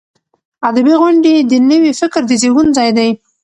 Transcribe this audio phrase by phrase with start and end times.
[0.69, 3.09] ادبي غونډې د نوي فکر د زیږون ځای دی.